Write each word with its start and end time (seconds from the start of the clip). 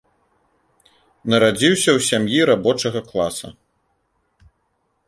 Нарадзіўся 1.33 1.83
ў 1.83 1.99
сям'і 2.09 2.39
рабочага 2.53 2.99
класа. 3.13 3.47